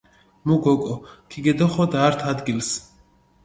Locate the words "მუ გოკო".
0.45-0.93